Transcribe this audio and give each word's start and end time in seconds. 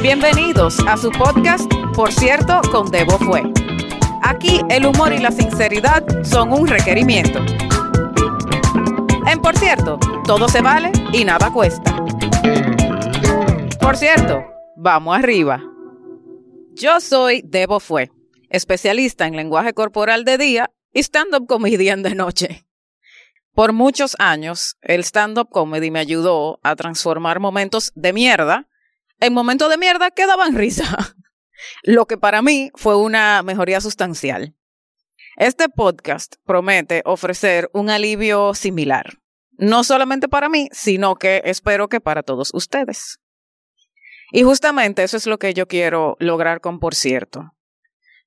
Bienvenidos 0.00 0.78
a 0.86 0.96
su 0.96 1.10
podcast, 1.10 1.70
por 1.94 2.10
cierto, 2.10 2.62
con 2.72 2.90
Debo 2.90 3.18
Fue. 3.18 3.42
Aquí 4.22 4.62
el 4.70 4.86
humor 4.86 5.12
y 5.12 5.18
la 5.18 5.30
sinceridad 5.30 6.02
son 6.24 6.52
un 6.54 6.66
requerimiento. 6.66 7.40
En 9.30 9.42
por 9.42 9.58
cierto, 9.58 9.98
todo 10.24 10.48
se 10.48 10.62
vale 10.62 10.90
y 11.12 11.26
nada 11.26 11.52
cuesta. 11.52 12.02
Por 13.78 13.98
cierto, 13.98 14.42
vamos 14.74 15.18
arriba. 15.18 15.62
Yo 16.72 16.98
soy 17.00 17.42
Debo 17.44 17.78
Fue, 17.78 18.10
especialista 18.48 19.26
en 19.26 19.36
lenguaje 19.36 19.74
corporal 19.74 20.24
de 20.24 20.38
día 20.38 20.70
y 20.94 21.00
stand-up 21.00 21.46
comedian 21.46 22.02
de 22.02 22.14
noche. 22.14 22.67
Por 23.58 23.72
muchos 23.72 24.14
años, 24.20 24.76
el 24.82 25.02
stand-up 25.02 25.48
comedy 25.50 25.90
me 25.90 25.98
ayudó 25.98 26.60
a 26.62 26.76
transformar 26.76 27.40
momentos 27.40 27.90
de 27.96 28.12
mierda 28.12 28.68
en 29.18 29.34
momentos 29.34 29.68
de 29.68 29.76
mierda 29.76 30.12
que 30.12 30.28
daban 30.28 30.54
risa, 30.54 31.16
lo 31.82 32.06
que 32.06 32.16
para 32.16 32.40
mí 32.40 32.70
fue 32.76 32.94
una 32.94 33.42
mejoría 33.42 33.80
sustancial. 33.80 34.54
Este 35.36 35.68
podcast 35.68 36.36
promete 36.44 37.02
ofrecer 37.04 37.68
un 37.72 37.90
alivio 37.90 38.54
similar, 38.54 39.18
no 39.56 39.82
solamente 39.82 40.28
para 40.28 40.48
mí, 40.48 40.68
sino 40.70 41.16
que 41.16 41.42
espero 41.44 41.88
que 41.88 42.00
para 42.00 42.22
todos 42.22 42.54
ustedes. 42.54 43.18
Y 44.30 44.44
justamente 44.44 45.02
eso 45.02 45.16
es 45.16 45.26
lo 45.26 45.40
que 45.40 45.52
yo 45.52 45.66
quiero 45.66 46.16
lograr 46.20 46.60
con 46.60 46.78
Por 46.78 46.94
cierto. 46.94 47.56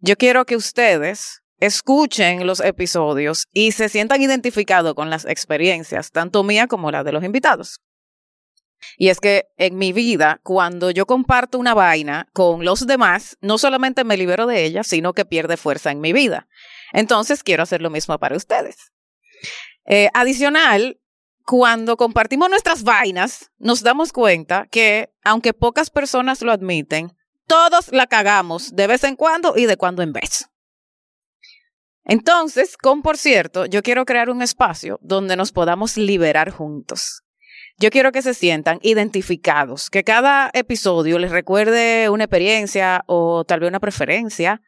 Yo 0.00 0.16
quiero 0.16 0.44
que 0.44 0.56
ustedes 0.56 1.39
escuchen 1.60 2.46
los 2.46 2.60
episodios 2.60 3.46
y 3.52 3.72
se 3.72 3.88
sientan 3.88 4.22
identificados 4.22 4.94
con 4.94 5.10
las 5.10 5.24
experiencias, 5.24 6.10
tanto 6.10 6.42
mía 6.42 6.66
como 6.66 6.90
la 6.90 7.04
de 7.04 7.12
los 7.12 7.22
invitados. 7.22 7.80
Y 8.96 9.08
es 9.08 9.20
que 9.20 9.44
en 9.56 9.76
mi 9.76 9.92
vida, 9.92 10.40
cuando 10.42 10.90
yo 10.90 11.06
comparto 11.06 11.58
una 11.58 11.74
vaina 11.74 12.28
con 12.32 12.64
los 12.64 12.86
demás, 12.86 13.36
no 13.40 13.58
solamente 13.58 14.04
me 14.04 14.16
libero 14.16 14.46
de 14.46 14.64
ella, 14.64 14.82
sino 14.84 15.12
que 15.12 15.26
pierde 15.26 15.56
fuerza 15.56 15.90
en 15.90 16.00
mi 16.00 16.12
vida. 16.12 16.48
Entonces, 16.92 17.42
quiero 17.42 17.62
hacer 17.62 17.82
lo 17.82 17.90
mismo 17.90 18.18
para 18.18 18.36
ustedes. 18.36 18.90
Eh, 19.86 20.08
adicional, 20.14 20.98
cuando 21.44 21.96
compartimos 21.96 22.48
nuestras 22.48 22.82
vainas, 22.82 23.50
nos 23.58 23.82
damos 23.82 24.12
cuenta 24.12 24.66
que, 24.70 25.12
aunque 25.24 25.52
pocas 25.52 25.90
personas 25.90 26.42
lo 26.42 26.52
admiten, 26.52 27.12
todos 27.46 27.92
la 27.92 28.06
cagamos 28.06 28.74
de 28.74 28.86
vez 28.86 29.04
en 29.04 29.16
cuando 29.16 29.56
y 29.56 29.66
de 29.66 29.76
cuando 29.76 30.02
en 30.02 30.12
vez. 30.12 30.48
Entonces, 32.10 32.76
con 32.76 33.02
por 33.02 33.16
cierto, 33.16 33.66
yo 33.66 33.84
quiero 33.84 34.04
crear 34.04 34.30
un 34.30 34.42
espacio 34.42 34.98
donde 35.00 35.36
nos 35.36 35.52
podamos 35.52 35.96
liberar 35.96 36.50
juntos. 36.50 37.22
Yo 37.78 37.90
quiero 37.90 38.10
que 38.10 38.20
se 38.20 38.34
sientan 38.34 38.80
identificados, 38.82 39.90
que 39.90 40.02
cada 40.02 40.50
episodio 40.52 41.20
les 41.20 41.30
recuerde 41.30 42.08
una 42.10 42.24
experiencia 42.24 43.04
o 43.06 43.44
tal 43.44 43.60
vez 43.60 43.68
una 43.68 43.78
preferencia, 43.78 44.60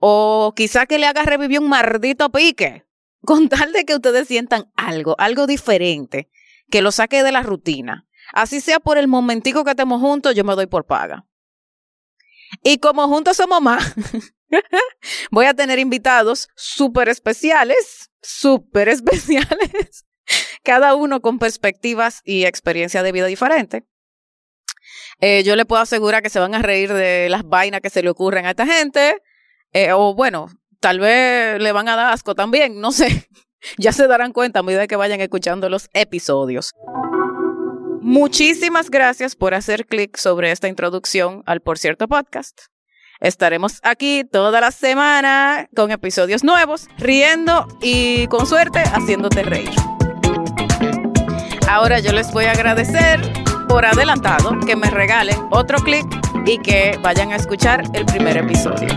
o 0.00 0.52
quizá 0.56 0.86
que 0.86 0.98
le 0.98 1.06
haga 1.06 1.22
revivir 1.22 1.60
un 1.60 1.68
maldito 1.68 2.32
pique, 2.32 2.84
con 3.24 3.48
tal 3.48 3.72
de 3.72 3.84
que 3.84 3.94
ustedes 3.94 4.26
sientan 4.26 4.68
algo, 4.74 5.14
algo 5.18 5.46
diferente, 5.46 6.28
que 6.68 6.82
lo 6.82 6.90
saque 6.90 7.22
de 7.22 7.30
la 7.30 7.44
rutina. 7.44 8.08
Así 8.32 8.60
sea 8.60 8.80
por 8.80 8.98
el 8.98 9.06
momentico 9.06 9.62
que 9.62 9.70
estemos 9.70 10.00
juntos, 10.00 10.34
yo 10.34 10.42
me 10.42 10.56
doy 10.56 10.66
por 10.66 10.84
paga. 10.84 11.26
Y 12.64 12.78
como 12.78 13.06
juntos 13.06 13.36
somos 13.36 13.62
más, 13.62 13.94
voy 15.30 15.46
a 15.46 15.54
tener 15.54 15.78
invitados 15.78 16.48
súper 16.56 17.08
especiales, 17.08 18.10
súper 18.22 18.88
especiales, 18.88 20.04
cada 20.62 20.94
uno 20.94 21.20
con 21.20 21.38
perspectivas 21.38 22.20
y 22.24 22.44
experiencia 22.44 23.02
de 23.02 23.12
vida 23.12 23.26
diferente. 23.26 23.84
Eh, 25.20 25.42
yo 25.42 25.56
le 25.56 25.64
puedo 25.64 25.82
asegurar 25.82 26.22
que 26.22 26.30
se 26.30 26.38
van 26.38 26.54
a 26.54 26.62
reír 26.62 26.92
de 26.92 27.28
las 27.28 27.42
vainas 27.44 27.80
que 27.80 27.90
se 27.90 28.02
le 28.02 28.10
ocurren 28.10 28.46
a 28.46 28.50
esta 28.50 28.66
gente, 28.66 29.22
eh, 29.72 29.92
o 29.92 30.14
bueno, 30.14 30.48
tal 30.80 31.00
vez 31.00 31.60
le 31.60 31.72
van 31.72 31.88
a 31.88 31.96
dar 31.96 32.12
asco 32.12 32.34
también, 32.34 32.80
no 32.80 32.92
sé. 32.92 33.28
ya 33.78 33.92
se 33.92 34.06
darán 34.06 34.32
cuenta 34.32 34.60
a 34.60 34.62
medida 34.62 34.86
que 34.86 34.96
vayan 34.96 35.20
escuchando 35.20 35.68
los 35.68 35.88
episodios. 35.92 36.72
Muchísimas 38.00 38.90
gracias 38.90 39.34
por 39.34 39.54
hacer 39.54 39.86
clic 39.86 40.16
sobre 40.16 40.50
esta 40.50 40.68
introducción 40.68 41.42
al 41.46 41.60
Por 41.60 41.78
cierto 41.78 42.08
podcast. 42.08 42.68
Estaremos 43.20 43.80
aquí 43.82 44.24
toda 44.24 44.60
la 44.60 44.70
semana 44.70 45.68
con 45.74 45.90
episodios 45.90 46.44
nuevos, 46.44 46.88
riendo 46.98 47.66
y 47.82 48.26
con 48.28 48.46
suerte 48.46 48.80
haciéndote 48.80 49.42
reír. 49.42 49.70
Ahora 51.68 51.98
yo 51.98 52.12
les 52.12 52.32
voy 52.32 52.44
a 52.44 52.52
agradecer 52.52 53.20
por 53.68 53.84
adelantado 53.84 54.58
que 54.66 54.76
me 54.76 54.88
regalen 54.90 55.36
otro 55.50 55.78
clic 55.78 56.06
y 56.46 56.58
que 56.58 56.98
vayan 57.02 57.32
a 57.32 57.36
escuchar 57.36 57.82
el 57.92 58.06
primer 58.06 58.36
episodio. 58.38 58.88